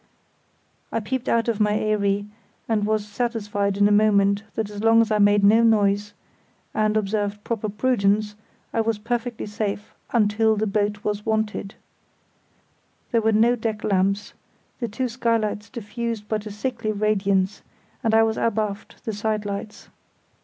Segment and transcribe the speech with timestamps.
[0.91, 2.25] I peeped out of my eyrie
[2.67, 6.13] and was satisfied in a moment that as long as I made no noise,
[6.73, 8.33] and observed proper prudence,
[8.73, 11.75] I was perfectly safe until the boat was wanted.
[13.11, 14.33] There were no deck lamps;
[14.79, 17.61] the two skylights diffused but a sickly radiance,
[18.03, 19.89] and I was abaft the side lights.